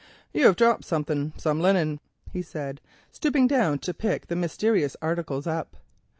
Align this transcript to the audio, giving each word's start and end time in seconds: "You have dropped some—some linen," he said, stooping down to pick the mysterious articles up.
"You 0.33 0.47
have 0.47 0.55
dropped 0.55 0.83
some—some 0.83 1.59
linen," 1.59 1.99
he 2.33 2.41
said, 2.41 2.81
stooping 3.11 3.45
down 3.45 3.77
to 3.77 3.93
pick 3.93 4.25
the 4.25 4.35
mysterious 4.35 4.97
articles 4.99 5.45
up. 5.45 5.77